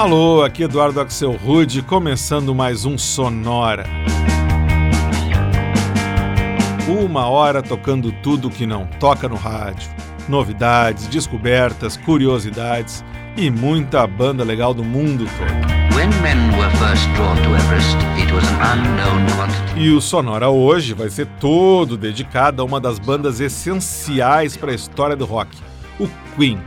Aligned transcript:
Alô, 0.00 0.42
aqui 0.42 0.62
Eduardo 0.62 0.98
Axel 0.98 1.32
Rude, 1.32 1.82
começando 1.82 2.54
mais 2.54 2.86
um 2.86 2.96
Sonora. 2.96 3.84
Uma 6.88 7.26
hora 7.26 7.62
tocando 7.62 8.10
tudo 8.10 8.48
que 8.48 8.64
não 8.64 8.86
toca 8.98 9.28
no 9.28 9.36
rádio. 9.36 9.90
Novidades, 10.26 11.06
descobertas, 11.06 11.98
curiosidades 11.98 13.04
e 13.36 13.50
muita 13.50 14.06
banda 14.06 14.42
legal 14.42 14.72
do 14.72 14.82
mundo 14.82 15.26
todo. 15.36 15.92
E 19.76 19.90
o 19.90 20.00
Sonora 20.00 20.48
hoje 20.48 20.94
vai 20.94 21.10
ser 21.10 21.26
todo 21.38 21.98
dedicado 21.98 22.62
a 22.62 22.64
uma 22.64 22.80
das 22.80 22.98
bandas 22.98 23.38
essenciais 23.38 24.56
para 24.56 24.72
a 24.72 24.74
história 24.74 25.14
do 25.14 25.26
rock, 25.26 25.54
o 25.98 26.08
Queen. 26.34 26.58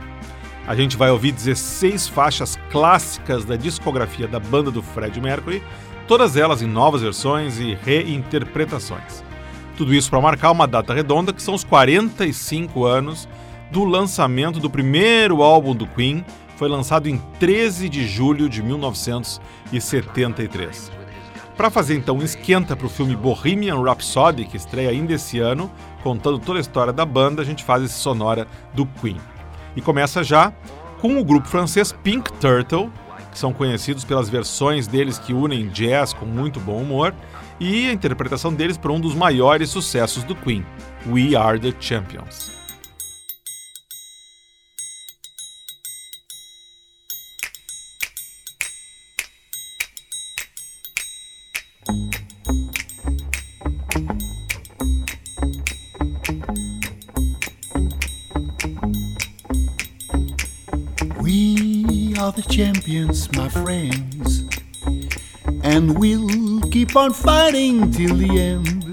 A 0.66 0.74
gente 0.74 0.96
vai 0.96 1.10
ouvir 1.10 1.32
16 1.32 2.08
faixas 2.08 2.58
clássicas 2.70 3.44
da 3.44 3.54
discografia 3.54 4.26
da 4.26 4.40
banda 4.40 4.70
do 4.70 4.82
Fred 4.82 5.20
Mercury, 5.20 5.62
todas 6.08 6.38
elas 6.38 6.62
em 6.62 6.66
novas 6.66 7.02
versões 7.02 7.60
e 7.60 7.74
reinterpretações. 7.74 9.22
Tudo 9.76 9.92
isso 9.92 10.08
para 10.08 10.22
marcar 10.22 10.52
uma 10.52 10.66
data 10.66 10.94
redonda 10.94 11.34
que 11.34 11.42
são 11.42 11.52
os 11.54 11.64
45 11.64 12.82
anos 12.84 13.28
do 13.70 13.84
lançamento 13.84 14.58
do 14.58 14.70
primeiro 14.70 15.42
álbum 15.42 15.74
do 15.74 15.86
Queen, 15.86 16.24
foi 16.56 16.68
lançado 16.68 17.10
em 17.10 17.18
13 17.38 17.90
de 17.90 18.06
julho 18.06 18.48
de 18.48 18.62
1973. 18.62 20.90
Para 21.56 21.70
fazer 21.70 21.96
então 21.96 22.16
um 22.16 22.22
esquenta 22.22 22.74
para 22.74 22.86
o 22.86 22.90
filme 22.90 23.14
Bohemian 23.14 23.82
Rhapsody, 23.82 24.46
que 24.46 24.56
estreia 24.56 24.88
ainda 24.90 25.12
esse 25.12 25.40
ano, 25.40 25.70
contando 26.02 26.38
toda 26.38 26.58
a 26.58 26.60
história 26.60 26.92
da 26.92 27.04
banda, 27.04 27.42
a 27.42 27.44
gente 27.44 27.62
faz 27.62 27.82
esse 27.82 27.98
sonora 27.98 28.46
do 28.72 28.86
Queen. 28.86 29.20
E 29.76 29.80
começa 29.80 30.22
já 30.22 30.52
com 31.00 31.18
o 31.18 31.24
grupo 31.24 31.48
francês 31.48 31.92
Pink 31.92 32.32
Turtle, 32.34 32.90
que 33.30 33.38
são 33.38 33.52
conhecidos 33.52 34.04
pelas 34.04 34.28
versões 34.28 34.86
deles 34.86 35.18
que 35.18 35.34
unem 35.34 35.68
jazz 35.68 36.12
com 36.12 36.24
muito 36.24 36.60
bom 36.60 36.80
humor, 36.80 37.14
e 37.58 37.88
a 37.88 37.92
interpretação 37.92 38.52
deles 38.52 38.78
por 38.78 38.90
um 38.90 39.00
dos 39.00 39.14
maiores 39.14 39.70
sucessos 39.70 40.24
do 40.24 40.34
Queen, 40.34 40.64
We 41.06 41.36
Are 41.36 41.58
the 41.58 41.74
Champions. 41.78 42.53
Champions, 62.54 63.28
my 63.32 63.48
friends. 63.48 64.44
And 65.64 65.98
we'll 65.98 66.60
keep 66.70 66.94
on 66.94 67.12
fighting 67.12 67.90
till 67.90 68.14
the 68.14 68.30
end. 68.38 68.84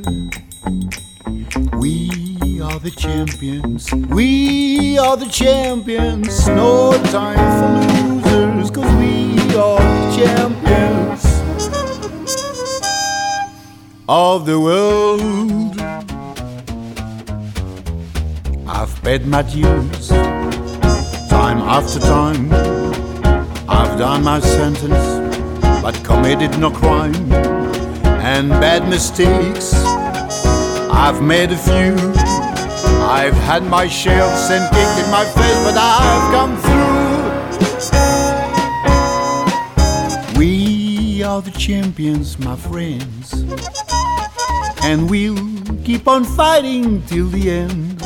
We 1.76 2.60
are 2.60 2.80
the 2.80 2.90
champions, 2.90 3.94
we 4.10 4.98
are 4.98 5.16
the 5.16 5.28
champions. 5.28 6.48
No 6.48 6.94
time 7.12 7.38
for 8.24 8.30
losers, 8.32 8.72
cause 8.72 8.96
we 8.96 9.38
are 9.56 9.78
the 9.78 10.10
champions 10.18 11.24
of 14.10 14.48
the 14.48 14.60
world. 14.60 15.80
I've 18.68 19.04
paid 19.04 19.28
my 19.28 19.44
dues 19.44 20.08
time 21.30 21.60
after 21.60 22.00
time 22.00 22.81
I've 23.92 24.00
done 24.00 24.24
my 24.24 24.40
sentence, 24.40 25.04
but 25.82 25.94
committed 26.06 26.58
no 26.58 26.72
crime 26.72 27.14
and 28.24 28.50
bad 28.50 28.88
mistakes. 28.88 29.74
I've 30.94 31.22
made 31.22 31.52
a 31.52 31.58
few. 31.58 31.98
I've 33.04 33.34
had 33.34 33.66
my 33.66 33.90
share 33.90 34.24
of 34.24 34.40
sin 34.40 34.66
kicked 34.72 34.98
in 34.98 35.12
my 35.12 35.26
face, 35.26 35.64
but 35.66 35.76
I've 35.78 36.32
come 36.32 36.56
through. 40.24 40.40
We 40.40 41.22
are 41.24 41.42
the 41.42 41.52
champions, 41.52 42.40
my 42.40 42.56
friends, 42.56 43.44
and 44.84 45.10
we'll 45.10 45.36
keep 45.84 46.08
on 46.08 46.24
fighting 46.24 47.04
till 47.08 47.28
the 47.28 47.52
end. 47.52 48.02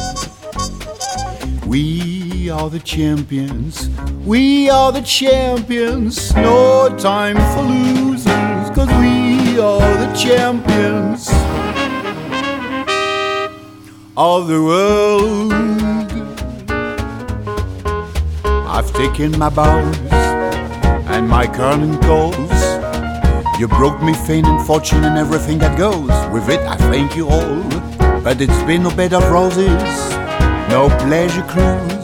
We 1.68 2.25
are 2.50 2.70
the 2.70 2.80
champions 2.80 3.90
we 4.26 4.72
are 4.72 4.92
the 4.92 5.02
champions, 5.02 6.34
no 6.34 6.90
time 6.98 7.36
for 7.54 7.62
losers, 7.62 8.72
cause 8.72 8.88
we 9.00 9.60
are 9.60 9.98
the 10.04 10.12
champions 10.18 11.30
of 14.18 14.48
the 14.48 14.64
world. 14.64 15.54
I've 18.68 18.92
taken 18.94 19.38
my 19.38 19.50
bows 19.50 19.96
and 21.14 21.30
my 21.30 21.46
curling 21.46 22.00
calls. 22.02 23.60
You 23.60 23.68
broke 23.68 24.02
me 24.02 24.16
fame 24.16 24.46
and 24.46 24.66
fortune 24.66 25.04
and 25.04 25.20
everything 25.20 25.60
that 25.60 25.78
goes 25.78 26.10
with 26.34 26.50
it. 26.50 26.62
I 26.62 26.78
thank 26.78 27.16
you 27.16 27.28
all, 27.28 27.62
but 28.24 28.42
it's 28.42 28.64
been 28.64 28.82
no 28.82 28.96
bed 28.96 29.14
of 29.14 29.24
roses, 29.30 29.70
no 30.68 30.90
pleasure 30.98 31.44
cruise. 31.44 31.95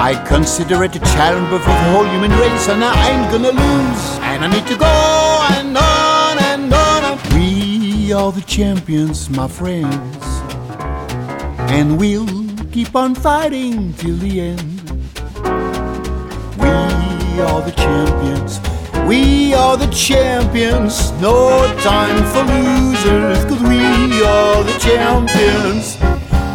I 0.00 0.14
consider 0.28 0.84
it 0.84 0.94
a 0.94 1.00
challenge 1.00 1.50
before 1.50 1.74
the 1.74 1.90
whole 1.90 2.04
human 2.04 2.30
race, 2.30 2.68
and 2.68 2.84
I 2.84 2.94
ain't 3.10 3.32
gonna 3.32 3.50
lose. 3.50 4.18
And 4.30 4.44
I 4.44 4.48
need 4.48 4.66
to 4.68 4.76
go 4.76 4.86
and 5.50 5.76
on 5.76 6.38
and 6.38 6.72
on. 6.72 7.18
We 7.34 8.12
are 8.12 8.30
the 8.30 8.42
champions, 8.42 9.28
my 9.28 9.48
friends, 9.48 10.24
and 11.72 11.98
we'll 11.98 12.28
keep 12.70 12.94
on 12.94 13.16
fighting 13.16 13.92
till 13.94 14.16
the 14.16 14.40
end. 14.40 14.80
We 16.62 17.40
are 17.42 17.62
the 17.62 17.72
champions. 17.72 18.60
We 19.08 19.52
are 19.54 19.76
the 19.76 19.88
champions, 19.88 21.10
no 21.20 21.66
time 21.82 22.22
for 22.32 22.44
losers, 22.44 23.44
cause 23.46 23.62
we 23.62 23.82
are 24.22 24.62
the 24.62 24.78
champions 24.78 25.96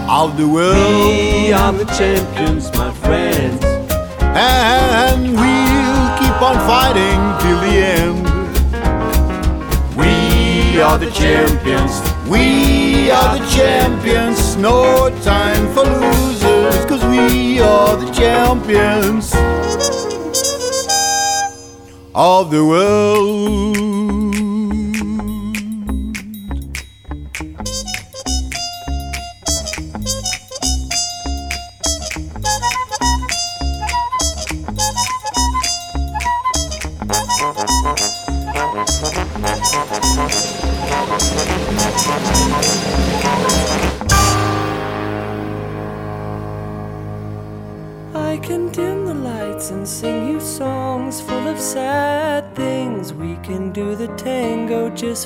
of 0.07 0.37
the 0.37 0.47
world. 0.47 0.77
We 0.77 1.51
are 1.51 1.73
the 1.73 1.85
champions, 1.85 2.71
my 2.77 2.92
friends. 3.13 3.63
And 4.35 5.21
we'll 5.41 6.09
keep 6.19 6.37
on 6.49 6.57
fighting 6.71 7.21
till 7.41 7.59
the 7.65 7.75
end. 7.99 8.23
We 10.01 10.81
are 10.81 10.97
the 10.97 11.11
champions. 11.11 11.93
We 12.27 13.11
are 13.11 13.37
the 13.37 13.45
champions. 13.57 14.55
No 14.55 15.09
time 15.21 15.65
for 15.75 15.85
losers, 16.05 16.85
cause 16.85 17.03
we 17.05 17.59
are 17.59 17.95
the 18.03 18.11
champions 18.11 19.25
of 22.15 22.51
the 22.51 22.63
world. 22.65 24.12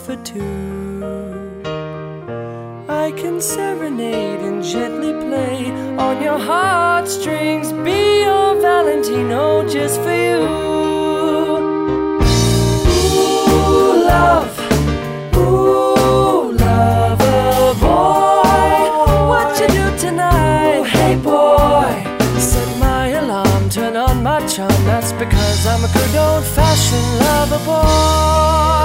For 0.08 0.16
two. 0.24 0.42
I 2.88 3.12
can 3.18 3.42
serenade 3.42 4.40
and 4.40 4.64
gently 4.64 5.12
play 5.28 5.70
on 5.98 6.24
your 6.24 6.40
heartstrings, 6.40 7.74
be 7.86 8.22
your 8.22 8.56
Valentino 8.62 9.68
just 9.68 10.00
for 10.00 10.18
you. 10.30 10.40
Ooh, 13.52 14.06
love. 14.14 14.54
Ooh, 15.36 16.54
lover 16.54 17.74
boy. 17.82 18.78
What 19.32 19.60
you 19.60 19.68
do 19.80 19.86
tonight? 20.06 20.84
Hey, 20.96 21.16
boy. 21.18 21.92
Set 22.40 22.70
my 22.80 23.08
alarm, 23.10 23.70
turn 23.70 23.98
on 23.98 24.24
my 24.24 24.40
charm. 24.48 24.82
That's 24.86 25.12
because 25.24 25.68
I'm 25.68 25.84
a 25.84 25.92
good 25.92 26.16
old 26.16 26.46
fashioned 26.46 27.12
lover 27.26 27.62
boy. 27.66 28.77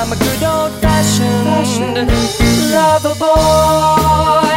I'm 0.00 0.12
a 0.12 0.16
good 0.16 0.42
old 0.44 0.72
fashioned 0.80 2.08
lover 2.70 3.14
boy. 3.18 4.47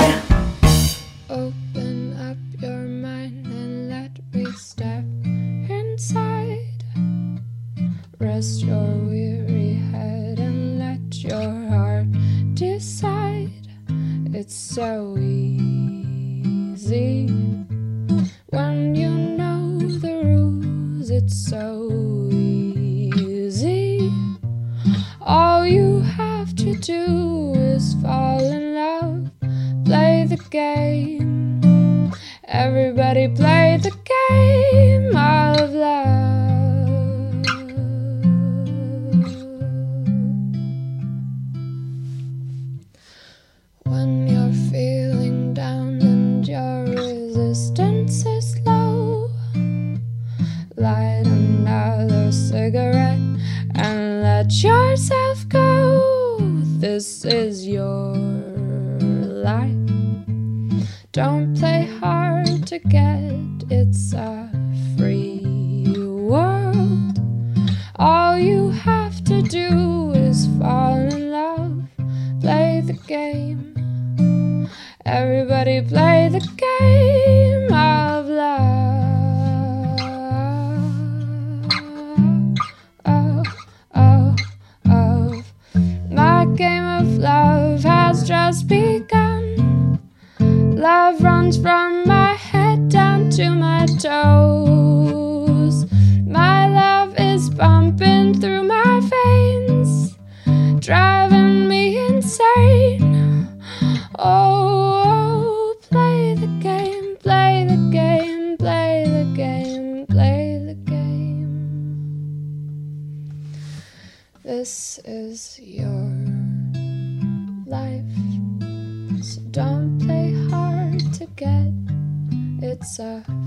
It's 123.04 123.41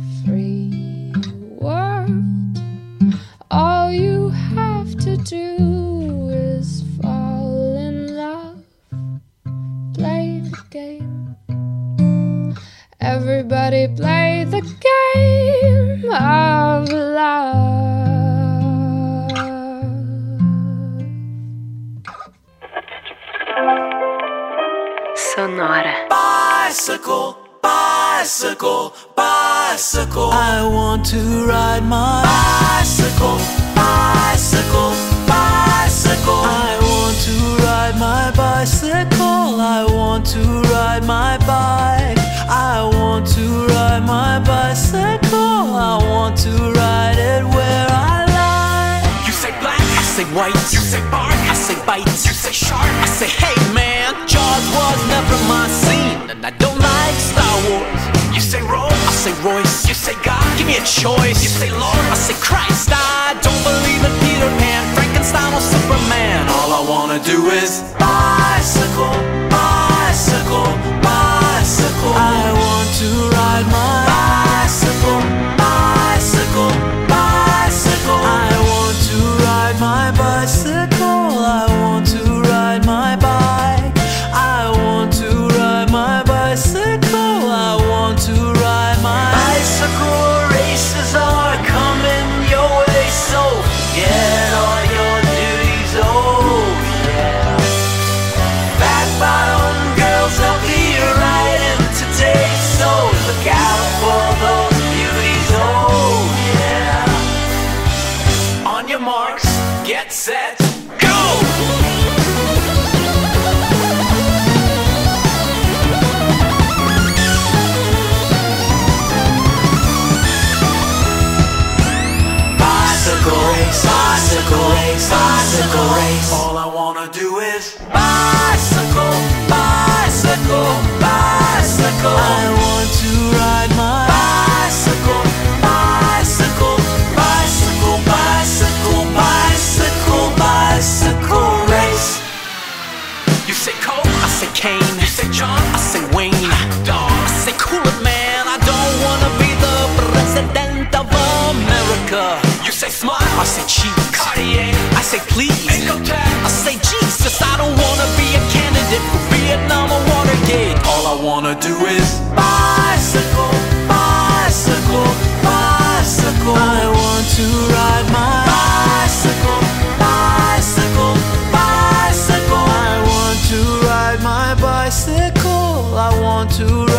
America. 152.15 152.65
You 152.65 152.73
say 152.73 152.89
smart, 152.89 153.23
I 153.23 153.45
say 153.45 153.67
cheese. 153.67 153.93
Cartier, 154.13 154.71
I 154.95 155.03
say 155.03 155.19
please. 155.29 155.51
I 155.51 156.49
say 156.49 156.75
Jesus, 156.79 157.43
I 157.43 157.57
don't 157.57 157.75
wanna 157.75 158.09
be 158.17 158.29
a 158.35 158.43
candidate 158.51 159.05
for 159.11 159.23
Vietnam 159.35 159.91
or 159.91 160.03
Watergate. 160.11 160.79
All 160.87 161.07
I 161.07 161.17
wanna 161.23 161.55
do 161.61 161.75
is 161.87 162.09
bicycle, 162.35 163.55
bicycle, 163.89 165.11
bicycle. 165.43 166.57
I 166.57 166.87
want 166.99 167.27
to 167.39 167.47
ride 167.75 168.09
my 168.13 168.35
bicycle, 168.55 169.61
bicycle, 169.99 171.15
bicycle. 171.51 172.67
I 172.87 172.95
want 173.11 173.39
to 173.51 173.61
ride 173.89 174.21
my 174.23 174.55
bicycle. 174.61 175.99
I 175.99 176.11
want 176.21 176.51
to 176.59 176.94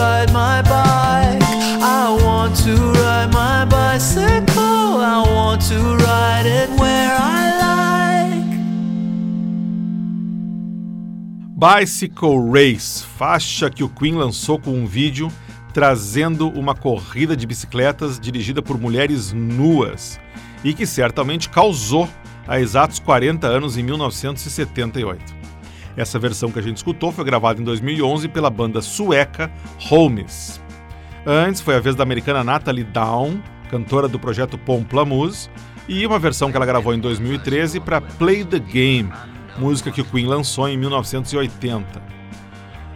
Bicycle 11.58 12.52
Race, 12.52 13.02
faixa 13.02 13.70
que 13.70 13.82
o 13.82 13.88
Queen 13.88 14.16
lançou 14.16 14.60
com 14.60 14.72
um 14.72 14.86
vídeo 14.86 15.32
trazendo 15.74 16.50
uma 16.50 16.76
corrida 16.76 17.34
de 17.34 17.48
bicicletas 17.48 18.20
dirigida 18.20 18.62
por 18.62 18.78
mulheres 18.78 19.32
nuas 19.32 20.20
e 20.66 20.74
que 20.74 20.86
certamente 20.86 21.48
causou 21.48 22.10
há 22.46 22.60
exatos 22.60 23.00
40 23.00 23.48
anos 23.48 23.78
em 23.78 23.84
1978. 23.84 25.34
Essa 25.96 26.20
versão 26.20 26.52
que 26.52 26.60
a 26.60 26.62
gente 26.62 26.76
escutou 26.76 27.10
foi 27.14 27.24
gravada 27.24 27.62
em 27.62 27.64
2011 27.64 28.28
pela 28.28 28.50
banda 28.50 28.82
sueca 28.82 29.50
Holmes. 29.80 30.60
Antes 31.26 31.62
foi 31.62 31.78
a 31.78 31.80
vez 31.80 31.96
da 31.96 32.04
americana 32.04 32.44
Natalie 32.44 32.84
Down, 32.84 33.42
cantora 33.72 34.10
do 34.10 34.20
projeto 34.20 34.58
Pomplamoose, 34.58 35.50
e 35.88 36.06
uma 36.06 36.20
versão 36.20 36.52
que 36.52 36.58
ela 36.58 36.66
gravou 36.66 36.94
em 36.94 37.00
2013 37.00 37.80
para 37.80 38.02
Play 38.02 38.44
the 38.44 38.60
Game, 38.60 39.10
música 39.58 39.92
que 39.92 40.02
o 40.02 40.06
Queen 40.06 40.26
lançou 40.26 40.68
em 40.68 40.78
1980. 40.78 42.02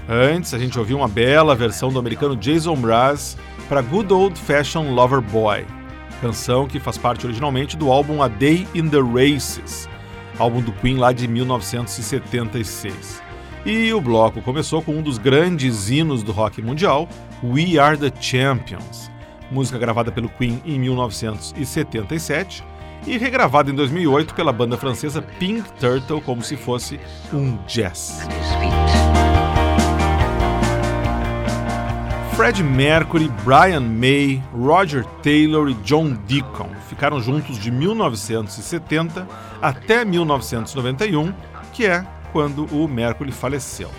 Antes, 0.07 0.53
a 0.53 0.59
gente 0.59 0.77
ouviu 0.79 0.97
uma 0.97 1.07
bela 1.07 1.55
versão 1.55 1.91
do 1.91 1.99
americano 1.99 2.35
Jason 2.35 2.75
Mraz 2.75 3.37
para 3.67 3.81
Good 3.81 4.11
Old 4.11 4.39
Fashioned 4.39 4.91
Lover 4.91 5.21
Boy, 5.21 5.65
canção 6.19 6.67
que 6.67 6.79
faz 6.79 6.97
parte 6.97 7.25
originalmente 7.25 7.77
do 7.77 7.91
álbum 7.91 8.21
A 8.23 8.27
Day 8.27 8.67
in 8.73 8.89
the 8.89 8.97
Races, 8.99 9.87
álbum 10.37 10.61
do 10.61 10.71
Queen 10.71 10.97
lá 10.97 11.11
de 11.11 11.27
1976. 11.27 13.21
E 13.65 13.93
o 13.93 14.01
bloco 14.01 14.41
começou 14.41 14.81
com 14.81 14.93
um 14.93 15.01
dos 15.01 15.17
grandes 15.17 15.89
hinos 15.89 16.23
do 16.23 16.31
rock 16.31 16.61
mundial, 16.61 17.07
We 17.43 17.77
Are 17.77 17.97
the 17.97 18.11
Champions, 18.19 19.11
música 19.51 19.77
gravada 19.77 20.11
pelo 20.11 20.29
Queen 20.29 20.61
em 20.65 20.79
1977 20.79 22.63
e 23.05 23.17
regravada 23.17 23.71
em 23.71 23.75
2008 23.75 24.33
pela 24.33 24.51
banda 24.51 24.77
francesa 24.77 25.21
Pink 25.21 25.69
Turtle 25.79 26.21
como 26.21 26.41
se 26.43 26.55
fosse 26.55 26.99
um 27.33 27.57
jazz. 27.65 28.27
Fred 32.35 32.63
Mercury, 32.63 33.29
Brian 33.43 33.81
May, 33.81 34.41
Roger 34.53 35.03
Taylor 35.21 35.69
e 35.69 35.73
John 35.83 36.13
Deacon 36.25 36.69
ficaram 36.87 37.19
juntos 37.19 37.59
de 37.59 37.69
1970 37.69 39.27
até 39.61 40.05
1991, 40.05 41.33
que 41.73 41.85
é 41.85 42.05
quando 42.31 42.65
o 42.73 42.87
Mercury 42.87 43.33
faleceu. 43.33 43.91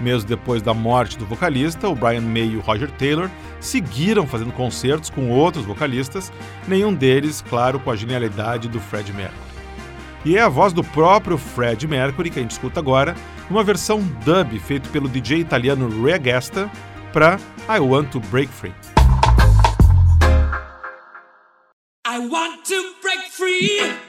Mesmo 0.00 0.28
depois 0.28 0.62
da 0.62 0.72
morte 0.72 1.18
do 1.18 1.26
vocalista, 1.26 1.88
o 1.88 1.94
Brian 1.94 2.20
May 2.20 2.50
e 2.50 2.56
o 2.56 2.60
Roger 2.60 2.90
Taylor 2.92 3.28
seguiram 3.60 4.26
fazendo 4.26 4.52
concertos 4.52 5.10
com 5.10 5.30
outros 5.30 5.64
vocalistas, 5.64 6.32
nenhum 6.66 6.94
deles, 6.94 7.42
claro, 7.48 7.80
com 7.80 7.90
a 7.90 7.96
genialidade 7.96 8.68
do 8.68 8.80
Fred 8.80 9.12
Mercury. 9.12 9.48
E 10.24 10.36
é 10.36 10.42
a 10.42 10.48
voz 10.48 10.72
do 10.72 10.84
próprio 10.84 11.38
Fred 11.38 11.86
Mercury 11.86 12.30
que 12.30 12.38
a 12.38 12.42
gente 12.42 12.52
escuta 12.52 12.80
agora, 12.80 13.14
numa 13.48 13.64
versão 13.64 14.00
dub 14.24 14.58
feita 14.58 14.88
pelo 14.90 15.08
DJ 15.08 15.38
italiano 15.38 15.88
Regesta 16.04 16.70
para 17.12 17.38
I 17.68 17.80
Want 17.80 18.10
to 18.10 18.20
Break 18.20 18.52
Free. 18.52 18.74
I 22.06 22.18
want 22.20 22.64
to 22.64 22.94
break 23.00 23.30
free. 23.30 24.07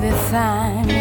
Baby, 0.00 0.14
find 0.30 0.97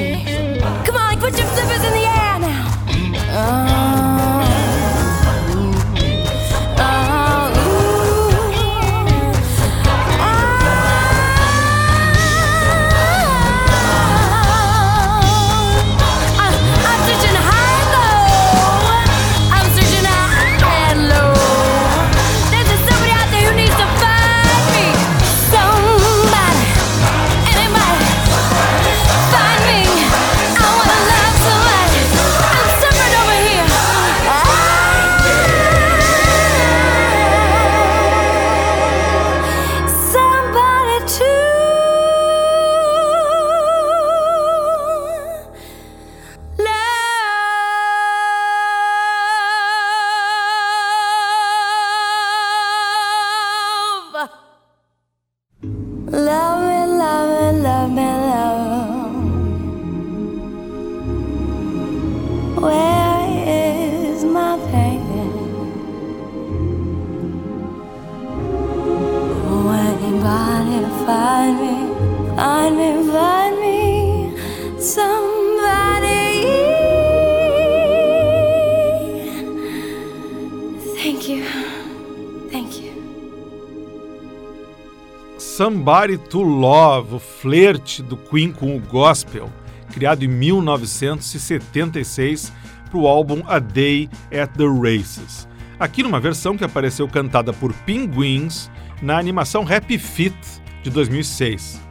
Somebody 85.88 86.18
to 86.18 86.44
Love, 86.44 87.16
o 87.16 87.20
flerte 87.20 88.04
do 88.04 88.18
Queen 88.18 88.52
com 88.52 88.76
o 88.76 88.80
gospel, 88.82 89.50
criado 89.94 90.26
em 90.26 90.28
1976 90.28 92.52
para 92.90 93.00
o 93.00 93.08
álbum 93.08 93.42
A 93.48 93.58
Day 93.58 94.10
at 94.38 94.52
the 94.58 94.66
Races. 94.66 95.48
Aqui 95.80 96.04
numa 96.04 96.20
versão 96.20 96.58
que 96.58 96.66
apareceu 96.66 97.08
cantada 97.08 97.54
por 97.54 97.72
Pinguins 97.86 98.70
na 99.02 99.18
animação 99.18 99.66
Happy 99.66 99.98
Feet 99.98 100.36
de 100.84 100.90
2006, 100.90 101.82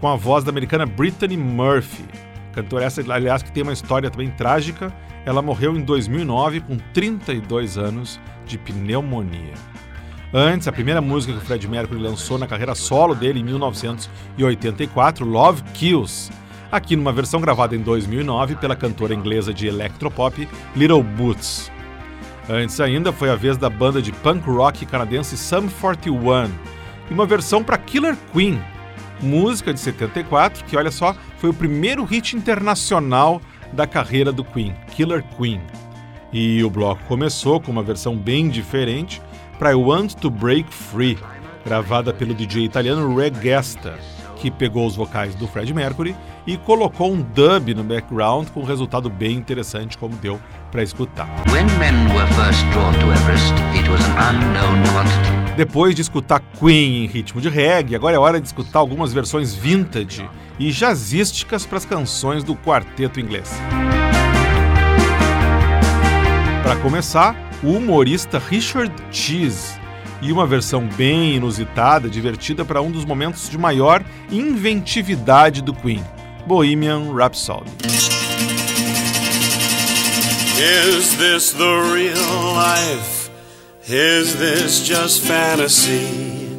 com 0.00 0.08
a 0.08 0.16
voz 0.16 0.42
da 0.42 0.50
americana 0.50 0.84
Brittany 0.84 1.36
Murphy. 1.36 2.02
Cantora 2.52 2.86
essa, 2.86 3.02
aliás, 3.02 3.44
que 3.44 3.52
tem 3.52 3.62
uma 3.62 3.72
história 3.72 4.10
também 4.10 4.30
trágica. 4.30 4.92
Ela 5.24 5.40
morreu 5.40 5.76
em 5.76 5.82
2009 5.82 6.62
com 6.62 6.76
32 6.92 7.78
anos 7.78 8.20
de 8.46 8.58
pneumonia. 8.58 9.54
Antes, 10.36 10.66
a 10.66 10.72
primeira 10.72 11.00
música 11.00 11.32
que 11.32 11.38
o 11.38 11.42
Fred 11.42 11.68
Mercury 11.68 12.00
lançou 12.00 12.36
na 12.36 12.48
carreira 12.48 12.74
solo 12.74 13.14
dele 13.14 13.38
em 13.38 13.44
1984, 13.44 15.24
Love 15.24 15.62
Kills, 15.74 16.28
aqui 16.72 16.96
numa 16.96 17.12
versão 17.12 17.40
gravada 17.40 17.76
em 17.76 17.78
2009 17.78 18.56
pela 18.56 18.74
cantora 18.74 19.14
inglesa 19.14 19.54
de 19.54 19.68
electropop 19.68 20.48
Little 20.74 21.04
Boots. 21.04 21.70
Antes 22.50 22.80
ainda 22.80 23.12
foi 23.12 23.30
a 23.30 23.36
vez 23.36 23.56
da 23.56 23.70
banda 23.70 24.02
de 24.02 24.10
punk 24.10 24.44
rock 24.50 24.84
canadense 24.86 25.36
Sum 25.36 25.68
41 25.68 26.50
e 27.08 27.14
uma 27.14 27.26
versão 27.26 27.62
para 27.62 27.78
Killer 27.78 28.16
Queen, 28.32 28.60
música 29.20 29.72
de 29.72 29.78
74 29.78 30.64
que, 30.64 30.76
olha 30.76 30.90
só, 30.90 31.14
foi 31.38 31.50
o 31.50 31.54
primeiro 31.54 32.02
hit 32.02 32.36
internacional 32.36 33.40
da 33.72 33.86
carreira 33.86 34.32
do 34.32 34.42
Queen, 34.42 34.74
Killer 34.90 35.22
Queen. 35.38 35.60
E 36.32 36.64
o 36.64 36.70
bloco 36.70 37.04
começou 37.04 37.60
com 37.60 37.70
uma 37.70 37.84
versão 37.84 38.16
bem 38.16 38.48
diferente 38.48 39.22
para 39.58 39.72
I 39.72 39.74
Want 39.74 40.14
to 40.14 40.30
Break 40.30 40.72
Free, 40.72 41.18
gravada 41.64 42.12
pelo 42.12 42.34
DJ 42.34 42.64
italiano 42.64 43.16
Regesta, 43.16 43.98
que 44.36 44.50
pegou 44.50 44.86
os 44.86 44.96
vocais 44.96 45.34
do 45.34 45.46
Fred 45.46 45.72
Mercury 45.72 46.14
e 46.46 46.56
colocou 46.56 47.12
um 47.12 47.22
dub 47.22 47.74
no 47.74 47.82
background 47.82 48.48
com 48.48 48.60
um 48.60 48.64
resultado 48.64 49.08
bem 49.08 49.36
interessante, 49.36 49.96
como 49.96 50.14
deu 50.16 50.38
para 50.70 50.82
escutar. 50.82 51.28
Everest. 53.12 53.54
Depois 55.56 55.94
de 55.94 56.02
escutar 56.02 56.40
Queen 56.58 57.04
em 57.04 57.06
ritmo 57.06 57.40
de 57.40 57.48
reggae, 57.48 57.94
agora 57.94 58.16
é 58.16 58.18
hora 58.18 58.40
de 58.40 58.46
escutar 58.46 58.80
algumas 58.80 59.12
versões 59.12 59.54
vintage 59.54 60.28
e 60.58 60.70
jazzísticas 60.70 61.64
para 61.64 61.78
as 61.78 61.84
canções 61.84 62.42
do 62.42 62.56
quarteto 62.56 63.20
inglês. 63.20 63.50
Para 66.62 66.76
começar, 66.76 67.36
o 67.64 67.76
humorista 67.76 68.38
Richard 68.38 68.92
Cheese 69.10 69.80
e 70.20 70.30
uma 70.30 70.46
versão 70.46 70.86
bem 70.86 71.36
inusitada, 71.36 72.08
divertida 72.08 72.64
para 72.64 72.82
um 72.82 72.90
dos 72.90 73.04
momentos 73.04 73.48
de 73.48 73.56
maior 73.58 74.04
inventividade 74.30 75.62
do 75.62 75.72
Queen, 75.72 76.04
Bohemian 76.46 77.12
Rhapsody. 77.12 77.70
Is 80.56 81.16
this 81.16 81.52
the 81.52 81.64
real 81.92 82.54
life? 82.54 83.30
Is 83.88 84.34
this 84.36 84.86
just 84.86 85.24
fantasy? 85.24 86.50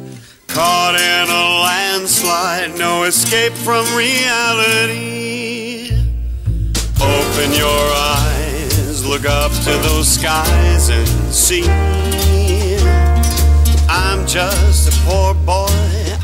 Caught 0.48 0.96
in 0.96 1.30
a 1.30 1.60
landslide, 1.62 2.78
no 2.78 3.04
escape 3.04 3.52
from 3.54 3.84
reality. 3.96 5.90
Open 7.00 7.52
your 7.52 7.92
eyes, 7.94 8.35
look 9.08 9.24
up 9.24 9.52
to 9.52 9.70
those 9.88 10.08
skies 10.08 10.88
and 10.88 11.06
see. 11.32 11.64
I'm 13.88 14.26
just 14.26 14.88
a 14.88 14.92
poor 15.04 15.34
boy, 15.34 15.68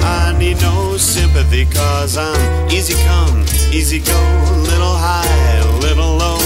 I 0.00 0.34
need 0.38 0.60
no 0.60 0.96
sympathy, 0.96 1.64
cause 1.66 2.16
I'm 2.16 2.68
easy 2.70 2.94
come, 3.04 3.42
easy 3.72 4.00
go, 4.00 4.18
little 4.68 4.96
high, 4.96 5.62
little 5.80 6.16
low. 6.16 6.38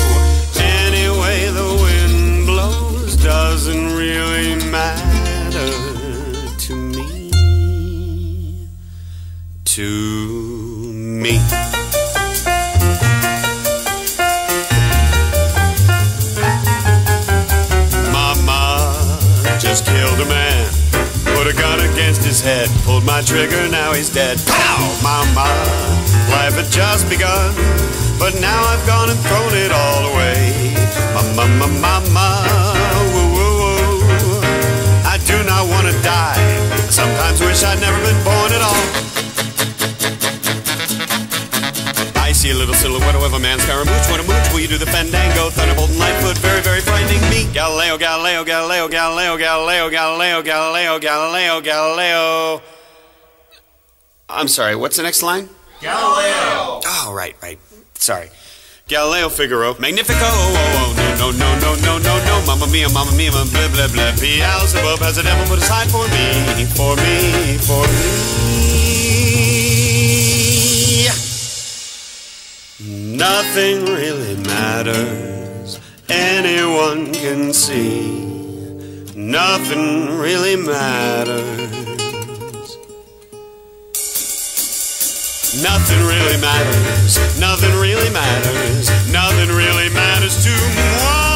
Anyway, 0.59 1.46
the 1.51 1.68
wind 1.83 2.46
blows 2.46 3.16
doesn't 3.16 3.96
really 3.96 4.57
matter 4.70 5.70
to 6.59 6.75
me. 6.75 8.68
To 9.64 10.36
gun 21.57 21.81
against 21.81 22.23
his 22.25 22.40
head. 22.40 22.69
Pulled 22.85 23.05
my 23.05 23.23
trigger, 23.23 23.69
now 23.69 23.92
he's 23.92 24.11
dead. 24.11 24.38
Pow! 24.47 24.79
Mama, 25.03 25.49
life 26.31 26.55
had 26.55 26.71
just 26.71 27.09
begun. 27.09 27.55
But 28.19 28.40
now 28.40 28.62
I've 28.64 28.85
gone 28.87 29.11
and 29.11 29.19
thrown 29.21 29.53
it 29.53 29.73
all 29.73 30.12
away. 30.12 30.75
Mama, 31.14 31.49
mama, 31.59 31.69
mama, 31.81 32.29
woo, 33.12 33.29
woo, 33.35 33.55
woo. 33.61 34.40
I 35.05 35.19
do 35.27 35.37
not 35.45 35.69
want 35.69 35.87
to 35.88 35.95
die. 36.03 36.40
Sometimes 36.90 37.40
wish 37.40 37.62
I'd 37.64 37.81
never 37.81 38.01
been 38.05 38.21
born 38.25 38.53
at 38.53 38.62
all. 38.62 39.06
A 42.46 42.54
little 42.54 42.74
silhouette 42.74 43.16
of 43.16 43.32
a 43.32 43.40
man 43.40 43.59
Scaramouche. 43.59 44.09
What 44.09 44.20
a 44.20 44.22
mooch, 44.22 44.52
will 44.52 44.61
you 44.61 44.68
do 44.68 44.78
the 44.78 44.87
fandango? 44.87 45.50
Thunderbolt 45.50 45.90
and 45.90 45.98
Lightfoot, 45.98 46.38
very, 46.38 46.61
very 46.61 46.80
frightening 46.80 47.20
me. 47.28 47.52
Galileo, 47.52 47.98
Galileo, 47.98 48.44
Galileo, 48.44 48.87
Galileo, 48.87 49.37
Galileo, 49.37 49.90
Galileo, 49.90 50.42
Galileo, 50.42 50.98
Galileo, 51.00 51.61
Galileo. 51.61 52.62
I'm 54.28 54.46
sorry, 54.46 54.76
what's 54.76 54.96
the 54.96 55.02
next 55.02 55.24
line? 55.24 55.48
Galileo! 55.80 56.82
Oh, 56.87 57.12
right, 57.12 57.35
right. 57.42 57.59
Sorry. 57.94 58.30
Galileo 58.87 59.28
Figaro, 59.28 59.74
Magnifico, 59.80 60.20
oh, 60.22 60.54
oh, 60.54 61.18
oh, 61.18 61.18
no, 61.18 61.32
no, 61.32 61.59
no, 61.59 61.74
no, 61.82 61.98
no, 61.98 61.98
no, 61.98 62.24
no, 62.24 62.46
mamma 62.46 62.70
mia, 62.70 62.88
mamma 62.90 63.11
mia, 63.16 63.32
blah, 63.32 63.42
blah, 63.42 63.88
blah, 63.88 64.12
Beelzebub 64.20 65.00
has 65.00 65.18
a 65.18 65.24
devil 65.24 65.46
put 65.46 65.59
aside 65.59 65.90
for 65.90 66.06
me, 66.14 66.64
for 66.78 66.94
me, 66.94 67.59
for 67.59 67.82
me. 67.82 68.45
Nothing 73.16 73.87
really 73.87 74.37
matters, 74.44 75.81
anyone 76.11 77.14
can 77.14 77.50
see. 77.55 78.11
Nothing 79.14 80.18
really 80.18 80.57
matters. 80.57 81.96
Nothing 85.62 86.05
really 86.05 86.38
matters, 86.42 87.40
nothing 87.40 87.74
really 87.81 88.11
matters, 88.11 88.90
nothing 89.11 89.48
really 89.48 89.88
matters 89.94 90.44
to 90.44 90.50
moi. 90.76 91.36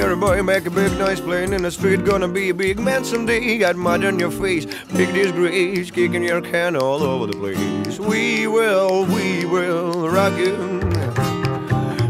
You're 0.00 0.12
a 0.12 0.16
boy, 0.16 0.42
make 0.42 0.64
a 0.64 0.70
big 0.70 0.98
noise 0.98 1.20
playing 1.20 1.52
in 1.52 1.62
the 1.62 1.70
street. 1.70 2.04
Gonna 2.06 2.26
be 2.26 2.48
a 2.48 2.54
big 2.54 2.78
man 2.78 3.04
someday. 3.04 3.58
Got 3.58 3.76
mud 3.76 4.02
on 4.04 4.18
your 4.18 4.30
face, 4.30 4.64
big 4.96 5.12
disgrace, 5.12 5.90
kicking 5.90 6.22
your 6.22 6.40
can 6.40 6.74
all 6.74 7.02
over 7.02 7.26
the 7.26 7.34
place. 7.34 7.98
We 7.98 8.46
will, 8.46 9.04
we 9.04 9.44
will 9.44 10.08
rock 10.08 10.38
you. 10.38 10.56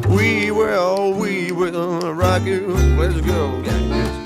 We 0.09 0.53
will, 0.53 1.15
we 1.15 1.51
will 1.51 2.15
rock 2.15 2.45
you. 2.45 2.69
Let's 3.01 3.21
go. 3.23 3.61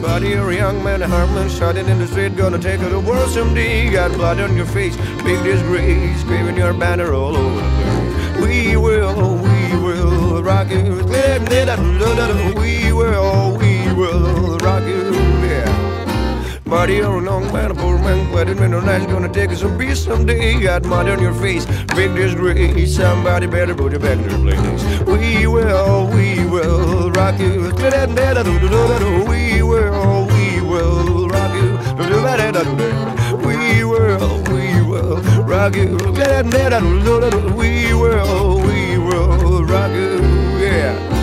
Buddy, 0.03 0.31
you're 0.31 0.51
a 0.51 0.57
young 0.57 0.85
man, 0.85 1.01
a 1.01 1.09
harmless, 1.09 1.57
shouting 1.57 1.89
in 1.89 1.99
the 1.99 2.07
street, 2.07 2.37
gonna 2.37 2.59
take 2.59 2.81
it 2.81 2.91
the 2.91 3.01
world 3.01 3.31
someday. 3.31 3.91
Got 3.91 4.13
blood 4.13 4.41
on 4.41 4.57
your 4.57 4.67
face, 4.67 4.95
big 5.25 5.43
disgrace, 5.43 6.21
screaming 6.21 6.59
your 6.59 6.75
banner 6.75 7.15
all 7.15 7.35
over 7.35 7.61
the 7.63 7.71
place. 7.71 8.47
We 8.47 8.77
will, 8.77 9.37
we 9.37 9.79
will 9.79 10.43
rock 10.43 10.69
you. 10.71 11.03
We 12.55 12.84
will, 13.15 13.57
we 13.59 13.93
will 13.95 14.59
rock 14.59 14.83
you. 14.83 15.13
Yeah. 15.47 16.61
Buddy, 16.65 16.95
you're 16.95 17.21
a 17.21 17.25
young 17.25 17.53
man, 17.53 17.71
a 17.71 17.75
poor 17.75 17.99
man, 17.99 18.33
wedding 18.33 18.59
man, 18.59 18.71
nice, 18.71 19.07
gonna 19.07 19.29
take 19.29 19.51
us 19.51 19.61
some 19.61 19.79
peace 19.79 20.05
someday. 20.05 20.61
Got 20.61 20.85
mud 20.85 21.09
on 21.09 21.21
your 21.23 21.35
face, 21.35 21.67
big 21.95 22.15
disgrace. 22.15 22.97
Somebody 22.97 23.47
better 23.47 23.75
put 23.75 23.93
you 23.93 23.99
back 23.99 24.19
in 24.19 24.31
your 24.31 24.39
place. 24.39 25.01
We 25.07 25.47
will, 25.47 26.07
we 26.09 26.45
will 26.47 27.11
rock 27.13 27.39
you. 27.39 27.73
We 29.27 29.63
will, 29.63 30.17
we 30.27 30.61
will 30.63 31.29
rock 31.29 31.55
you. 31.55 31.77
We 33.45 33.85
will, 33.85 34.43
we 34.49 34.83
will 34.83 35.45
rock 35.47 35.77
you. 35.77 35.97
We 37.57 37.95
will, 37.95 38.61
we 38.63 38.99
will 38.99 39.65
rock 39.65 39.93
you. 39.93 40.21
Yeah. 40.59 41.14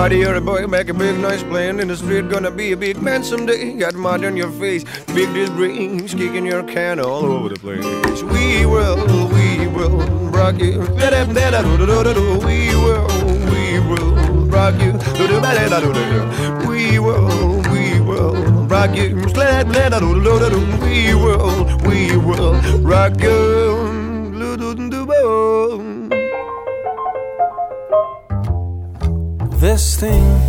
Buddy, 0.00 0.16
you're 0.16 0.34
a 0.34 0.40
boy, 0.40 0.66
make 0.66 0.88
a 0.88 0.94
big 0.94 1.18
noise 1.18 1.42
playing 1.42 1.78
in 1.78 1.88
the 1.88 1.94
street. 1.94 2.30
Gonna 2.30 2.50
be 2.50 2.72
a 2.72 2.76
big 2.76 3.02
man 3.02 3.22
someday. 3.22 3.74
Got 3.74 3.92
mud 3.92 4.24
on 4.24 4.34
your 4.34 4.50
face, 4.50 4.82
big 5.08 5.30
disgrace, 5.34 6.14
kicking 6.14 6.46
your 6.46 6.62
can 6.62 6.98
all 7.00 7.26
over 7.26 7.50
the 7.50 7.56
place. 7.56 7.84
We 8.22 8.64
will, 8.64 8.96
we 9.28 9.66
will 9.66 9.98
rock 10.30 10.58
you. 10.58 10.80
We 10.80 10.86
will, 12.80 12.94
we 13.44 13.78
will 13.90 14.14
rock 14.46 14.80
you. 14.80 14.92
We 16.66 16.98
will, 16.98 17.60
we 17.70 18.00
will 18.00 18.34
rock 18.66 18.96
you. 18.96 19.14
We 19.14 19.20
will, 21.14 21.66
we 21.84 22.16
will 22.16 22.58
rock 22.80 23.20
you. 23.20 24.00
This 29.60 29.94
thing 29.94 30.40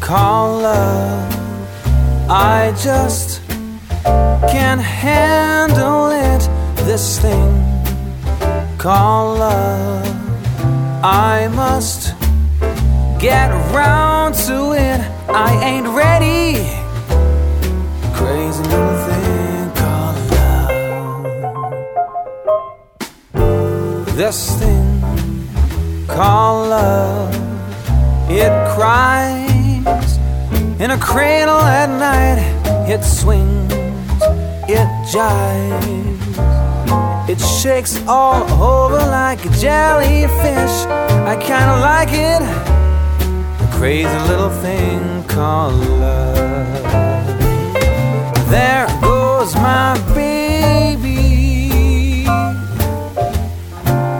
called 0.00 0.62
love, 0.62 1.34
I 2.30 2.72
just 2.82 3.42
can't 4.50 4.80
handle 4.80 6.08
it. 6.08 6.48
This 6.86 7.18
thing 7.18 7.62
called 8.78 9.40
love, 9.40 10.06
I 11.04 11.48
must 11.48 12.14
get 13.20 13.50
round 13.74 14.34
to 14.46 14.72
it. 14.72 15.00
I 15.28 15.52
ain't 15.62 15.88
ready. 15.88 16.64
Crazy 18.14 18.62
little 18.62 18.96
thing 19.08 19.70
called 19.76 20.16
love. 23.34 24.16
This 24.16 24.58
thing 24.58 25.02
called 26.08 26.70
love. 26.70 27.49
It 28.32 28.52
cries 28.76 30.18
in 30.80 30.92
a 30.92 30.98
cradle 30.98 31.58
at 31.58 31.90
night. 31.90 32.38
It 32.88 33.02
swings, 33.02 33.72
it 34.68 34.88
jives, 35.12 36.38
it 37.28 37.40
shakes 37.40 38.00
all 38.06 38.44
over 38.62 38.98
like 38.98 39.44
a 39.44 39.48
jellyfish. 39.58 40.86
I 41.26 41.36
kinda 41.42 41.80
like 41.80 42.12
it, 42.12 42.40
a 43.64 43.68
crazy 43.76 44.18
little 44.28 44.50
thing 44.62 45.24
called 45.24 45.74
love. 45.74 46.36
There 48.48 48.86
goes 49.00 49.56
my 49.56 49.98
baby. 50.14 51.10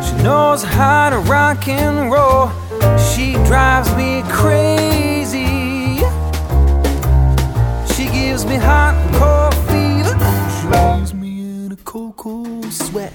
She 0.04 0.14
knows 0.24 0.64
how 0.64 1.10
to 1.10 1.18
rock 1.20 1.68
and 1.68 2.10
roll. 2.10 2.50
She 3.14 3.34
drives 3.44 3.94
me 3.96 4.22
crazy. 4.28 5.98
She 7.94 8.04
gives 8.06 8.46
me 8.46 8.56
hot 8.56 8.94
fever. 9.66 10.16
She 10.56 10.66
leaves 10.68 11.12
me 11.12 11.40
in 11.40 11.72
a 11.72 11.76
cold, 11.76 12.16
cold 12.16 12.72
sweat. 12.72 13.12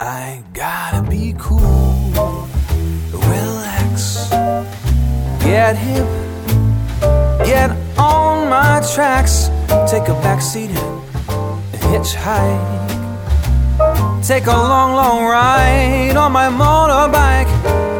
I 0.00 0.42
gotta 0.52 1.02
be 1.10 1.34
cool, 1.38 2.48
relax, 3.12 4.30
get 5.40 5.76
hip, 5.76 6.08
get 7.44 7.70
on 7.98 8.48
my 8.48 8.80
tracks, 8.94 9.48
take 9.90 10.08
a 10.08 10.16
backseat 10.22 10.70
and 10.70 11.82
hitchhike. 11.82 12.83
Take 14.26 14.46
a 14.46 14.52
long, 14.52 14.94
long 14.94 15.26
ride 15.26 16.16
on 16.16 16.32
my 16.32 16.48
motorbike 16.48 17.46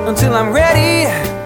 until 0.09 0.33
I'm 0.33 0.55
ready. 0.55 1.44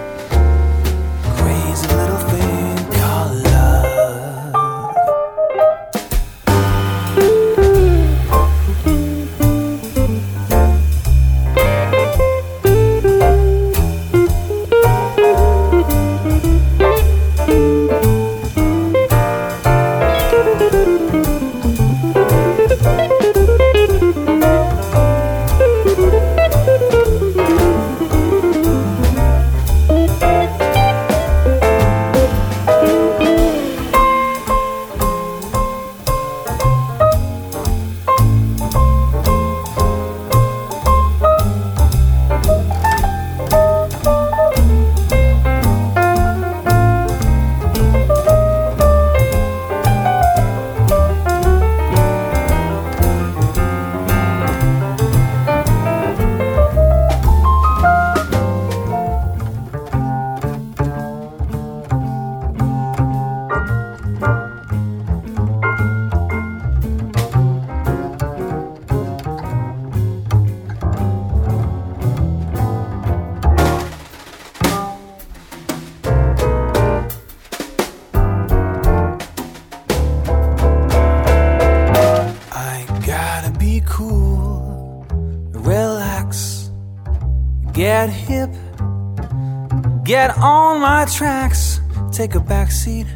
Take 92.19 92.35
a 92.35 92.39
back 92.41 92.69
seat, 92.69 93.07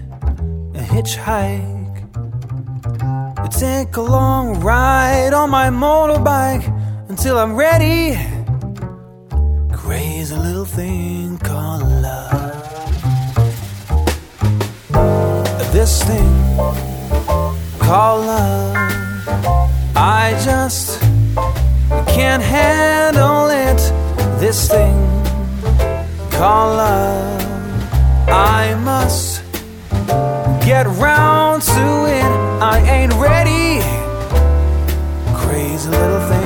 a 0.76 0.84
hitchhike. 0.94 1.94
Take 3.52 3.98
a 3.98 4.02
long 4.02 4.62
ride 4.62 5.34
on 5.34 5.50
my 5.50 5.68
motorbike 5.68 6.64
until 7.10 7.38
I'm 7.38 7.54
ready. 7.54 8.18
Crazy 9.74 10.34
little 10.34 10.64
thing 10.64 11.38
called 11.40 11.84
love. 12.02 12.64
This 15.74 16.02
thing 16.04 16.34
called 17.80 18.26
love. 18.26 18.74
I 19.98 20.40
just 20.46 21.02
can't 22.08 22.42
handle 22.42 23.50
it. 23.50 23.82
This 24.40 24.70
thing 24.70 24.96
called 26.32 26.78
love. 26.78 27.43
I 28.28 28.76
must 28.76 29.44
get 30.66 30.86
round 30.88 31.62
to 31.64 32.06
it. 32.08 32.24
I 32.62 32.80
ain't 32.90 33.14
ready. 33.14 33.82
Crazy 35.36 35.90
little 35.90 36.28
thing 36.30 36.43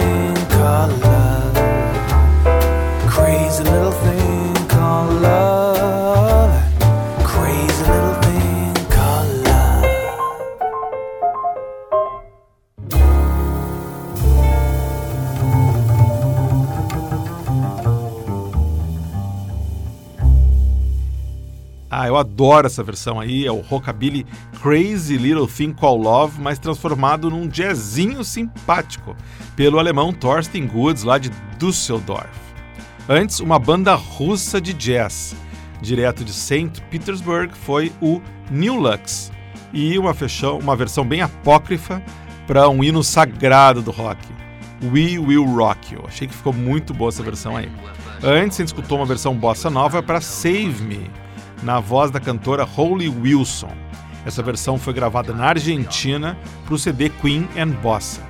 Ah, 22.08 22.10
eu 22.10 22.16
adoro 22.16 22.68
essa 22.68 22.82
versão 22.82 23.20
aí, 23.20 23.46
é 23.46 23.52
o 23.52 23.60
rockabilly 23.60 24.26
Crazy 24.62 25.18
Little 25.18 25.46
Thing 25.46 25.74
Called 25.74 26.06
Love, 26.06 26.40
mas 26.40 26.58
transformado 26.58 27.30
num 27.30 27.50
jazzinho 27.50 28.24
simpático 28.24 29.14
pelo 29.58 29.78
alemão 29.78 30.14
Thorsten 30.14 30.66
Goods 30.66 31.04
lá 31.04 31.18
de 31.18 31.30
Düsseldorf. 31.60 32.30
Antes, 33.10 33.42
uma 33.42 33.60
banda 33.60 33.94
russa 33.94 34.62
de 34.62 34.72
jazz, 34.72 35.36
direto 35.82 36.24
de 36.24 36.32
St. 36.32 36.82
Petersburg, 36.90 37.54
foi 37.54 37.92
o 38.02 38.22
New 38.50 38.76
Lux, 38.76 39.30
e 39.74 40.00
uma, 40.00 40.14
fechão, 40.14 40.60
uma 40.60 40.78
versão 40.78 41.06
bem 41.06 41.22
apócrifa 41.22 42.02
para 42.48 42.70
um 42.70 42.82
hino 42.82 43.04
sagrado 43.04 43.82
do 43.82 43.92
rock, 43.92 44.26
We 44.82 45.20
Will 45.20 45.44
Rock 45.44 45.94
You. 45.94 46.06
Achei 46.08 46.26
que 46.26 46.34
ficou 46.34 46.54
muito 46.54 46.94
boa 46.94 47.10
essa 47.10 47.22
versão 47.22 47.58
aí. 47.58 47.70
Antes, 48.24 48.60
a 48.60 48.64
gente 48.64 48.68
escutou 48.68 48.98
uma 48.98 49.06
versão 49.06 49.36
bossa 49.36 49.70
nova 49.70 50.02
para 50.02 50.22
Save 50.22 50.82
Me, 50.84 51.12
na 51.64 51.80
voz 51.80 52.12
da 52.12 52.20
cantora 52.20 52.64
Holly 52.64 53.10
Wilson. 53.10 53.72
Essa 54.26 54.44
versão 54.44 54.78
foi 54.78 54.94
gravada 54.94 55.34
na 55.34 55.46
Argentina 55.46 56.38
para 56.66 56.74
o 56.74 56.78
CD 56.78 57.10
Queen 57.10 57.48
and 57.58 57.70
Bossa. 57.82 58.22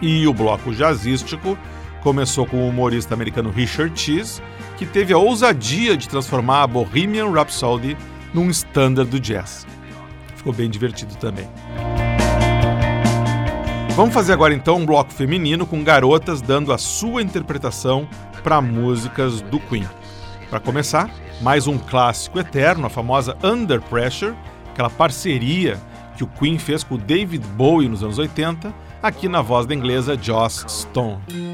E 0.00 0.26
o 0.26 0.34
bloco 0.34 0.74
jazzístico 0.74 1.56
começou 2.02 2.46
com 2.46 2.56
o 2.56 2.68
humorista 2.68 3.14
americano 3.14 3.50
Richard 3.50 3.98
Cheese, 3.98 4.42
que 4.76 4.84
teve 4.84 5.12
a 5.12 5.18
ousadia 5.18 5.96
de 5.96 6.08
transformar 6.08 6.62
a 6.62 6.66
Bohemian 6.66 7.30
Rhapsody 7.30 7.96
num 8.34 8.50
standard 8.50 9.08
do 9.08 9.20
jazz. 9.20 9.66
Ficou 10.34 10.52
bem 10.52 10.68
divertido 10.68 11.14
também. 11.16 11.48
Vamos 13.94 14.14
fazer 14.14 14.32
agora 14.32 14.54
então 14.54 14.78
um 14.78 14.86
bloco 14.86 15.12
feminino 15.12 15.66
com 15.66 15.84
garotas 15.84 16.40
dando 16.40 16.72
a 16.72 16.78
sua 16.78 17.22
interpretação 17.22 18.08
para 18.42 18.60
músicas 18.60 19.40
do 19.42 19.60
Queen. 19.60 19.86
Para 20.50 20.58
começar, 20.58 21.10
mais 21.42 21.66
um 21.66 21.76
clássico 21.76 22.38
eterno, 22.38 22.86
a 22.86 22.90
famosa 22.90 23.36
Under 23.42 23.80
Pressure, 23.82 24.34
aquela 24.70 24.88
parceria 24.88 25.78
que 26.16 26.22
o 26.22 26.26
Queen 26.26 26.58
fez 26.58 26.84
com 26.84 26.94
o 26.94 26.98
David 26.98 27.44
Bowie 27.48 27.88
nos 27.88 28.02
anos 28.02 28.18
80, 28.18 28.72
aqui 29.02 29.28
na 29.28 29.42
voz 29.42 29.66
da 29.66 29.74
inglesa 29.74 30.16
Joss 30.16 30.64
Stone. 30.68 31.51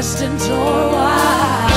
Slashed 0.00 0.22
and 0.22 0.40
tore 0.40 0.92
Why 0.92 1.71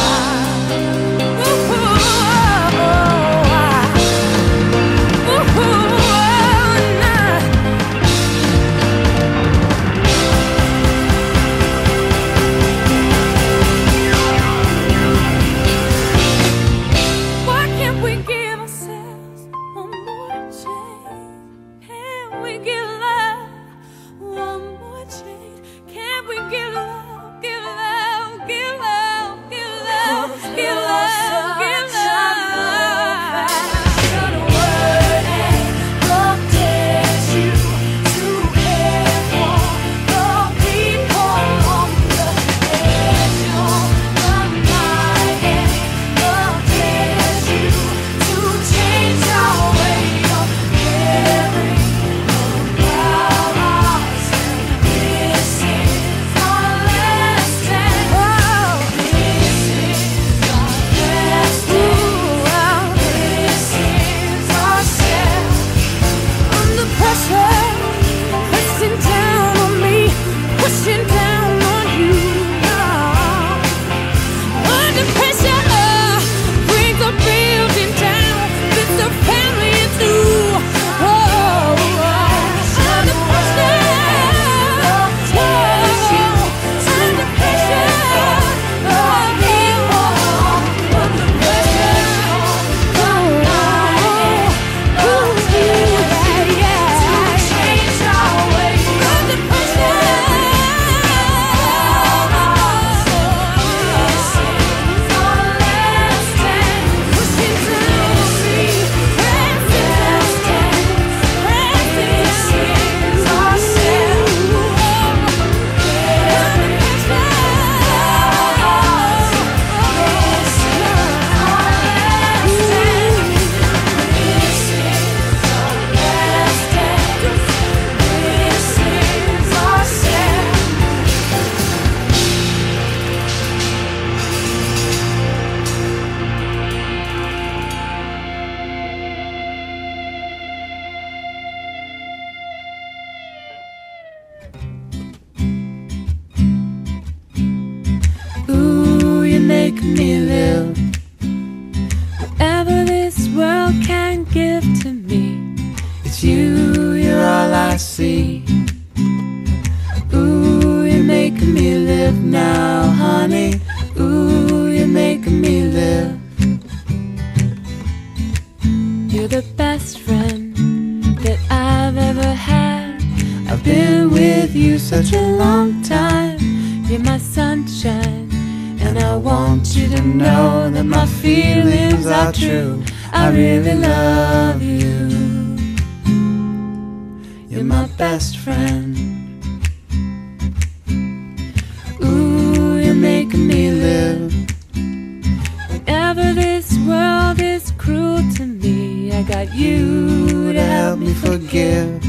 this 196.36 196.78
world 196.80 197.40
is 197.40 197.72
cruel 197.78 198.22
to 198.36 198.46
me, 198.46 199.12
I 199.14 199.24
got 199.24 199.56
you 199.56 200.52
to 200.52 200.62
help 200.62 201.00
me 201.00 201.14
forgive. 201.14 202.04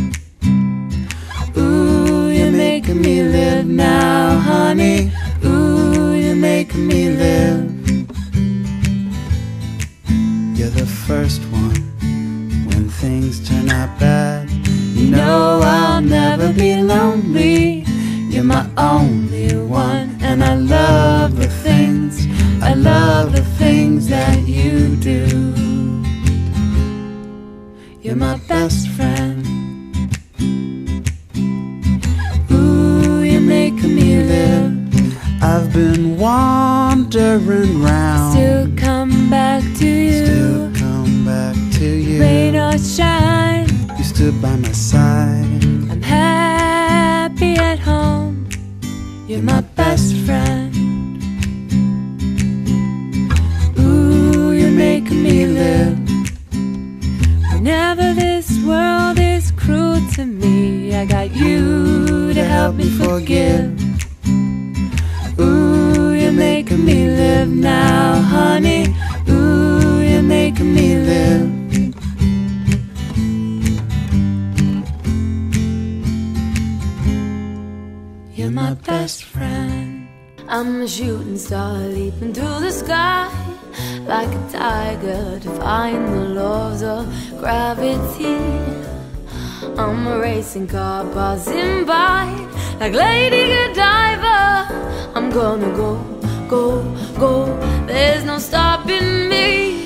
Ooh, 1.57 2.29
you're 2.31 2.51
making 2.51 3.01
me 3.01 3.23
live 3.23 3.67
now, 3.67 4.39
honey. 4.39 5.13
Ooh, 5.45 6.13
you're 6.15 6.35
making 6.35 6.87
me 6.89 7.11
live. 7.11 7.73
You're 10.59 10.71
the 10.71 10.87
first 11.07 11.41
one 11.45 11.81
when 12.69 12.89
things 12.89 13.49
turn 13.49 13.71
out 13.71 13.99
bad. 14.01 14.51
You 14.51 15.11
know 15.11 15.61
I'll 15.63 16.03
never 16.03 16.53
be 16.53 16.83
lonely. 16.83 17.85
You're 18.29 18.45
my 18.45 18.69
only 18.77 19.55
one, 19.57 20.19
and 20.21 20.43
I 20.43 20.57
love 20.57 21.37
the 21.37 21.49
things, 21.49 22.27
I 22.61 22.75
love 22.75 23.33
the 23.33 23.46
things 24.07 24.09
that 24.09 24.49
you 24.49 24.97
do. 24.97 25.27
You're 28.01 28.17
my 28.17 28.39
best 28.49 28.89
friend. 28.91 29.45
Ooh, 32.51 33.23
you're 33.23 33.41
making 33.41 33.95
me 33.95 34.23
live. 34.23 35.43
I've 35.43 35.73
been 35.73 36.19
wandering 36.19 37.83
round. 37.83 38.33
Still 38.33 38.69
come 38.77 39.31
back 39.31 39.63
to 39.79 39.87
you. 39.87 40.27
Still 40.27 40.73
come 40.75 41.25
back 41.25 41.57
to 41.79 41.87
you. 41.87 42.21
Rain 42.21 42.57
or 42.57 42.79
shine, 42.79 43.69
You 43.99 44.05
stood 44.05 44.41
by 44.41 44.57
my 44.57 44.73
side. 44.73 45.65
I'm 45.91 46.03
happy 46.03 47.55
at 47.57 47.79
home. 47.79 48.49
You're 49.27 49.43
my 49.43 49.61
best 49.61 50.15
friend. 50.25 50.66
Whenever 57.67 58.15
this 58.15 58.63
world 58.63 59.19
is 59.19 59.51
cruel 59.51 60.01
to 60.13 60.25
me, 60.25 60.95
I 60.95 61.05
got 61.05 61.35
you 61.35 62.33
to 62.33 62.45
help 62.45 62.77
me 62.77 62.89
forgive. 62.91 63.75
Ooh, 65.41 66.13
you're 66.15 66.31
making 66.31 66.85
me 66.85 67.09
live 67.09 67.49
now, 67.49 68.21
honey. 68.21 68.95
Ooh, 69.29 70.01
you're 70.01 70.23
making 70.23 70.75
me 70.77 70.97
live. 71.11 71.51
You're 78.37 78.53
my 78.53 78.75
best 78.75 79.25
friend. 79.25 80.07
I'm 80.47 80.83
a 80.83 80.87
shooting 80.87 81.37
star 81.37 81.81
leaping 81.81 82.33
through 82.33 82.61
the 82.61 82.71
sky 82.71 83.56
like 84.07 84.29
a 84.29 84.49
tiger, 84.53 85.39
defying 85.41 86.07
the 86.13 86.29
laws 86.41 86.83
of 86.83 87.07
gravity. 87.39 88.39
I'm 89.77 90.07
a 90.07 90.19
racing 90.19 90.69
car 90.69 91.05
passing 91.13 91.85
by 91.85 92.25
like 92.79 92.93
Lady 92.93 93.49
Godiva. 93.53 95.13
I'm 95.15 95.31
gonna 95.31 95.75
go, 95.77 95.97
go, 96.49 96.83
go. 97.19 97.47
There's 97.87 98.25
no 98.25 98.39
stopping 98.39 99.29
me. 99.29 99.86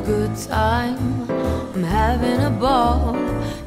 A 0.00 0.06
good 0.06 0.36
time. 0.36 1.30
I'm 1.74 1.82
having 1.82 2.40
a 2.40 2.50
ball. 2.50 3.16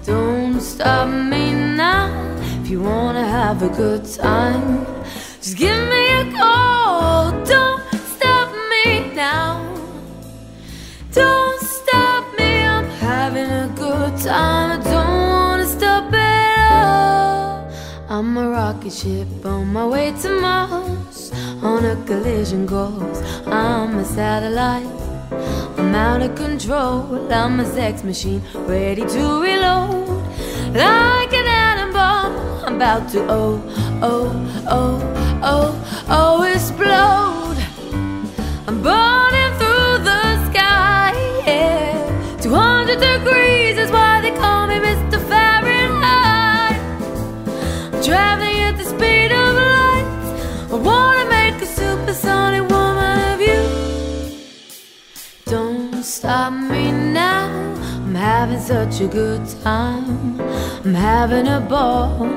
Don't 0.06 0.60
stop 0.62 1.08
me 1.08 1.54
now. 1.54 2.10
If 2.62 2.70
you 2.70 2.82
wanna 2.82 3.26
have 3.26 3.62
a 3.62 3.70
good 3.70 4.06
time, 4.06 4.86
just 5.42 5.58
give 5.58 5.82
me 5.94 6.04
a 6.22 6.26
call. 6.32 7.32
Don't 7.46 7.84
stop 8.16 8.50
me 8.72 9.14
now. 9.14 9.50
Don't 11.12 11.62
stop 11.62 12.24
me. 12.38 12.52
I'm 12.76 12.90
having 13.12 13.52
a 13.66 13.70
good 13.76 14.14
time. 14.18 14.80
I 14.80 14.84
don't 14.92 15.20
wanna 15.34 15.68
stop 15.78 16.14
at 16.14 16.72
all. 16.84 17.72
I'm 18.10 18.38
a 18.38 18.50
rocket 18.50 18.94
ship 18.94 19.46
on 19.46 19.74
my 19.74 19.86
way 19.86 20.14
to 20.22 20.30
Mars. 20.42 21.32
On 21.62 21.84
a 21.86 21.96
collision 22.08 22.68
course, 22.68 23.22
I'm 23.46 24.00
a 24.00 24.06
satellite. 24.06 25.03
I'm 25.94 26.00
out 26.00 26.22
of 26.24 26.36
control. 26.36 27.32
I'm 27.32 27.60
a 27.60 27.66
sex 27.68 28.04
machine 28.04 28.41
ready 28.56 29.02
to 29.02 29.41
reload. 29.44 30.26
Like 30.74 31.32
an 31.32 31.46
atom 31.46 31.94
bomb, 31.94 32.36
I'm 32.66 32.76
about 32.78 33.12
to 33.12 33.20
oh, 33.30 33.62
oh, 34.02 34.66
oh, 34.68 35.00
oh, 35.44 36.06
oh, 36.10 36.41
explode. 36.52 37.60
I'm 38.68 38.82
burning 38.82 39.54
through 39.60 40.04
the 40.10 40.50
sky, 40.50 41.14
yeah. 41.46 42.39
200 42.41 43.00
degrees 43.00 43.78
is 43.78 43.91
why 43.91 44.20
they 44.20 44.32
call 44.32 44.66
me 44.66 44.78
Mr. 44.80 45.22
Fahrenheit. 45.30 46.82
I'm 47.94 48.02
traveling 48.02 48.58
at 48.62 48.78
the 48.80 48.86
speed 48.86 49.32
of 49.32 49.56
light. 49.62 50.08
I 50.72 50.76
wanna 50.76 51.30
make 51.30 51.43
stop 56.24 56.54
me 56.54 56.90
now. 56.90 57.50
I'm 58.06 58.16
having 58.16 58.62
such 58.62 59.02
a 59.02 59.08
good 59.08 59.46
time. 59.62 60.40
I'm 60.86 60.94
having 60.94 61.48
a 61.48 61.60
ball. 61.60 62.30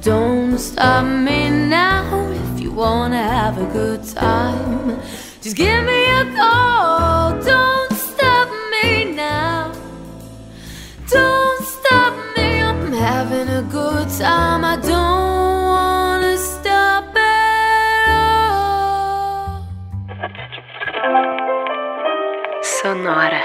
Don't 0.00 0.58
stop 0.58 1.04
me 1.04 1.50
now. 1.50 2.06
If 2.30 2.62
you 2.62 2.72
wanna 2.72 3.22
have 3.22 3.58
a 3.58 3.66
good 3.66 4.02
time, 4.02 4.98
just 5.42 5.56
give 5.56 5.84
me 5.84 6.00
a 6.20 6.24
call. 6.34 7.38
Don't 7.52 7.92
stop 8.08 8.48
me 8.72 9.12
now. 9.12 9.72
Don't 11.06 11.62
stop 11.76 12.14
me. 12.36 12.62
I'm 12.62 12.92
having 12.92 13.48
a 13.60 13.62
good 13.78 14.08
time. 14.08 14.64
I 14.64 14.76
don't 14.76 15.33
sonora. 22.84 23.40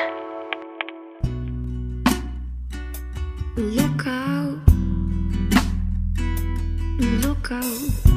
Um 3.57 3.73
local, 3.73 4.59
um 6.99 7.21
local. 7.25 8.08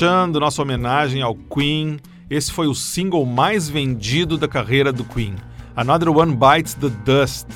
Fechando 0.00 0.40
nossa 0.40 0.62
homenagem 0.62 1.20
ao 1.20 1.34
Queen, 1.34 1.98
esse 2.30 2.50
foi 2.50 2.66
o 2.66 2.74
single 2.74 3.26
mais 3.26 3.68
vendido 3.68 4.38
da 4.38 4.48
carreira 4.48 4.90
do 4.90 5.04
Queen, 5.04 5.34
Another 5.76 6.08
One 6.08 6.34
Bites 6.34 6.72
the 6.72 6.88
Dust, 7.04 7.48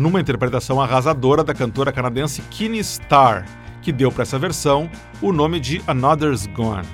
numa 0.00 0.18
interpretação 0.18 0.80
arrasadora 0.80 1.44
da 1.44 1.52
cantora 1.52 1.92
canadense 1.92 2.40
Kenny 2.50 2.78
Starr, 2.78 3.44
que 3.82 3.92
deu 3.92 4.10
para 4.10 4.22
essa 4.22 4.38
versão 4.38 4.90
o 5.20 5.30
nome 5.30 5.60
de 5.60 5.82
Another's 5.86 6.46
Gone. 6.46 6.88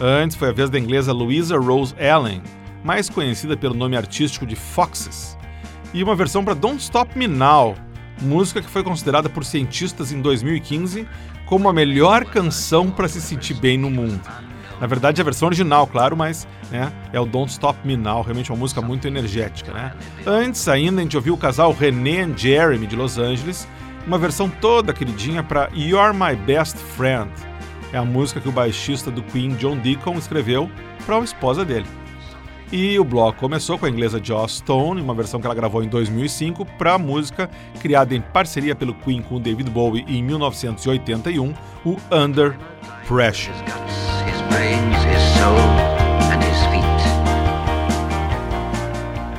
Antes 0.00 0.36
foi 0.36 0.48
a 0.48 0.52
vez 0.52 0.68
da 0.68 0.76
inglesa 0.80 1.12
Louisa 1.12 1.56
Rose 1.56 1.94
Allen, 2.02 2.42
mais 2.82 3.08
conhecida 3.08 3.56
pelo 3.56 3.74
nome 3.74 3.96
artístico 3.96 4.44
de 4.44 4.56
Foxes, 4.56 5.38
e 5.94 6.02
uma 6.02 6.16
versão 6.16 6.44
para 6.44 6.54
Don't 6.54 6.82
Stop 6.82 7.16
Me 7.16 7.28
Now, 7.28 7.76
música 8.20 8.60
que 8.60 8.68
foi 8.68 8.82
considerada 8.82 9.28
por 9.28 9.44
cientistas 9.44 10.12
em 10.12 10.20
2015 10.20 11.06
como 11.46 11.68
a 11.68 11.72
melhor 11.72 12.24
canção 12.24 12.90
para 12.90 13.08
se 13.08 13.20
sentir 13.20 13.54
bem 13.54 13.78
no 13.78 13.90
mundo. 13.90 14.20
Na 14.80 14.86
verdade, 14.86 15.20
é 15.20 15.22
a 15.22 15.24
versão 15.24 15.48
original, 15.48 15.86
claro, 15.86 16.16
mas 16.16 16.46
né, 16.70 16.92
é 17.12 17.18
o 17.18 17.26
Don't 17.26 17.50
Stop 17.50 17.78
Me 17.84 17.96
Now, 17.96 18.22
realmente 18.22 18.52
uma 18.52 18.58
música 18.58 18.80
muito 18.80 19.08
energética. 19.08 19.72
Né? 19.72 19.92
Antes 20.26 20.68
ainda, 20.68 21.00
a 21.00 21.02
gente 21.02 21.16
ouviu 21.16 21.34
o 21.34 21.38
casal 21.38 21.72
René 21.72 22.20
and 22.20 22.36
Jeremy 22.36 22.86
de 22.86 22.94
Los 22.94 23.18
Angeles, 23.18 23.66
uma 24.06 24.18
versão 24.18 24.48
toda 24.48 24.92
queridinha 24.92 25.42
para 25.42 25.68
You're 25.74 26.12
My 26.12 26.36
Best 26.36 26.76
Friend. 26.76 27.30
É 27.92 27.98
a 27.98 28.04
música 28.04 28.40
que 28.40 28.48
o 28.48 28.52
baixista 28.52 29.10
do 29.10 29.22
Queen, 29.22 29.50
John 29.56 29.78
Deacon, 29.78 30.14
escreveu 30.14 30.70
para 31.04 31.16
a 31.16 31.24
esposa 31.24 31.64
dele. 31.64 31.86
E 32.70 32.98
o 32.98 33.04
bloco 33.04 33.38
começou 33.38 33.78
com 33.78 33.86
a 33.86 33.88
inglesa 33.88 34.20
Joss 34.22 34.58
Stone, 34.58 35.00
uma 35.00 35.14
versão 35.14 35.40
que 35.40 35.46
ela 35.46 35.54
gravou 35.54 35.82
em 35.82 35.88
2005 35.88 36.66
para 36.76 36.94
a 36.94 36.98
música 36.98 37.48
criada 37.80 38.14
em 38.14 38.20
parceria 38.20 38.76
pelo 38.76 38.92
Queen 38.92 39.22
com 39.22 39.40
David 39.40 39.70
Bowie 39.70 40.04
em 40.06 40.22
1981, 40.22 41.54
o 41.82 41.96
Under 42.12 42.58
Pressure. 43.06 43.54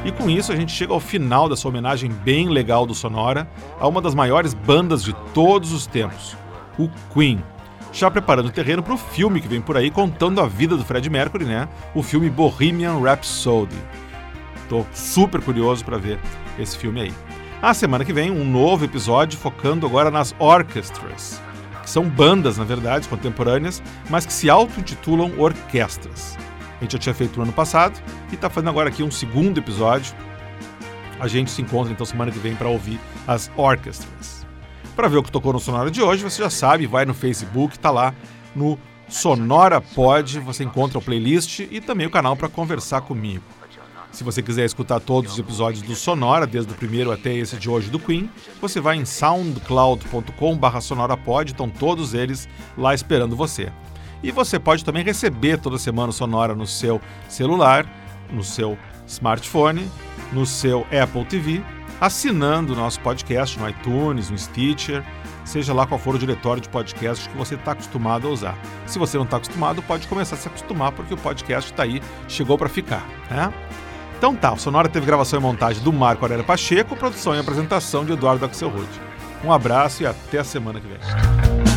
E 0.03 0.11
com 0.11 0.27
isso 0.27 0.51
a 0.51 0.55
gente 0.55 0.71
chega 0.71 0.91
ao 0.91 0.99
final 0.99 1.47
dessa 1.47 1.67
homenagem 1.67 2.09
bem 2.09 2.49
legal 2.49 2.87
do 2.87 2.95
Sonora 2.95 3.47
a 3.79 3.87
uma 3.87 4.01
das 4.01 4.15
maiores 4.15 4.55
bandas 4.55 5.03
de 5.03 5.13
todos 5.35 5.71
os 5.71 5.85
tempos, 5.85 6.35
o 6.79 6.89
Queen. 7.13 7.43
Já 7.91 8.09
preparando 8.09 8.47
o 8.47 8.51
terreno 8.51 8.83
para 8.83 8.93
o 8.93 8.97
filme 8.97 9.41
que 9.41 9.47
vem 9.47 9.61
por 9.61 9.75
aí 9.75 9.89
contando 9.89 10.39
a 10.41 10.47
vida 10.47 10.77
do 10.77 10.85
Fred 10.85 11.09
Mercury, 11.09 11.45
né? 11.45 11.67
O 11.95 12.03
filme 12.03 12.29
Bohemian 12.29 12.99
Rhapsody. 12.99 13.75
Tô 14.67 14.85
super 14.93 15.41
curioso 15.41 15.83
para 15.83 15.97
ver 15.97 16.19
esse 16.57 16.77
filme 16.77 17.01
aí. 17.01 17.13
A 17.61 17.73
semana 17.73 18.05
que 18.05 18.13
vem, 18.13 18.31
um 18.31 18.45
novo 18.45 18.85
episódio 18.85 19.37
focando 19.37 19.85
agora 19.85 20.09
nas 20.09 20.33
orchestras, 20.39 21.41
que 21.81 21.89
são 21.89 22.07
bandas, 22.07 22.57
na 22.57 22.63
verdade, 22.63 23.09
contemporâneas, 23.09 23.83
mas 24.09 24.25
que 24.25 24.31
se 24.31 24.49
auto-intitulam 24.49 25.33
orquestras. 25.37 26.37
A 26.79 26.83
gente 26.83 26.93
já 26.93 26.99
tinha 26.99 27.15
feito 27.15 27.35
no 27.35 27.43
ano 27.43 27.51
passado 27.51 27.99
e 28.31 28.35
está 28.35 28.49
fazendo 28.49 28.69
agora 28.69 28.87
aqui 28.87 29.03
um 29.03 29.11
segundo 29.11 29.57
episódio. 29.57 30.15
A 31.19 31.27
gente 31.27 31.51
se 31.51 31.61
encontra 31.61 31.91
então 31.91 32.05
semana 32.05 32.31
que 32.31 32.39
vem 32.39 32.55
para 32.55 32.69
ouvir 32.69 32.97
as 33.27 33.51
orchestras. 33.57 34.38
Para 34.99 35.07
ver 35.07 35.15
o 35.15 35.23
que 35.23 35.31
tocou 35.31 35.53
no 35.53 35.61
Sonora 35.61 35.89
de 35.89 36.01
hoje, 36.01 36.21
você 36.21 36.43
já 36.43 36.49
sabe, 36.49 36.85
vai 36.85 37.05
no 37.05 37.13
Facebook, 37.13 37.79
tá 37.79 37.89
lá 37.89 38.13
no 38.53 38.77
Sonora 39.07 39.79
Pod, 39.79 40.41
você 40.41 40.65
encontra 40.65 40.97
o 40.97 41.01
playlist 41.01 41.61
e 41.61 41.79
também 41.79 42.05
o 42.05 42.09
canal 42.09 42.35
para 42.35 42.49
conversar 42.49 42.99
comigo. 42.99 43.41
Se 44.11 44.25
você 44.25 44.43
quiser 44.43 44.65
escutar 44.65 44.99
todos 44.99 45.31
os 45.31 45.39
episódios 45.39 45.81
do 45.83 45.95
Sonora, 45.95 46.45
desde 46.45 46.73
o 46.73 46.75
primeiro 46.75 47.13
até 47.13 47.33
esse 47.33 47.55
de 47.55 47.69
hoje 47.69 47.89
do 47.89 47.97
Queen, 47.97 48.29
você 48.59 48.81
vai 48.81 48.97
em 48.97 49.05
soundcloud.com/sonorapod, 49.05 51.51
estão 51.51 51.69
todos 51.69 52.13
eles 52.13 52.49
lá 52.77 52.93
esperando 52.93 53.37
você. 53.37 53.71
E 54.21 54.31
você 54.31 54.59
pode 54.59 54.83
também 54.83 55.05
receber 55.05 55.59
toda 55.59 55.77
semana 55.77 56.09
o 56.09 56.13
Sonora 56.13 56.53
no 56.53 56.67
seu 56.67 56.99
celular, 57.29 57.89
no 58.29 58.43
seu 58.43 58.77
smartphone, 59.07 59.89
no 60.33 60.45
seu 60.45 60.85
Apple 60.91 61.23
TV, 61.23 61.63
assinando 61.99 62.73
o 62.73 62.75
nosso 62.75 62.99
podcast 63.01 63.59
no 63.59 63.67
iTunes, 63.69 64.29
no 64.29 64.37
Stitcher, 64.37 65.03
seja 65.43 65.73
lá 65.73 65.85
qual 65.85 65.99
for 65.99 66.15
o 66.15 66.19
diretório 66.19 66.61
de 66.61 66.69
podcast 66.69 67.27
que 67.27 67.37
você 67.37 67.55
está 67.55 67.71
acostumado 67.71 68.27
a 68.27 68.31
usar. 68.31 68.57
Se 68.85 68.99
você 68.99 69.17
não 69.17 69.25
está 69.25 69.37
acostumado, 69.37 69.81
pode 69.81 70.07
começar 70.07 70.35
a 70.35 70.37
se 70.37 70.47
acostumar, 70.47 70.91
porque 70.91 71.13
o 71.13 71.17
podcast 71.17 71.71
está 71.71 71.83
aí, 71.83 72.01
chegou 72.27 72.57
para 72.57 72.69
ficar. 72.69 73.05
Né? 73.29 73.53
Então 74.17 74.35
tá, 74.35 74.53
o 74.53 74.57
Sonora 74.57 74.89
teve 74.89 75.05
gravação 75.05 75.39
e 75.39 75.41
montagem 75.41 75.83
do 75.83 75.93
Marco 75.93 76.23
Aurélio 76.23 76.45
Pacheco, 76.45 76.95
produção 76.95 77.35
e 77.35 77.39
apresentação 77.39 78.05
de 78.05 78.13
Eduardo 78.13 78.45
Axelrod. 78.45 78.89
Um 79.43 79.51
abraço 79.51 80.03
e 80.03 80.05
até 80.05 80.39
a 80.39 80.43
semana 80.43 80.79
que 80.79 80.87
vem. 80.87 81.68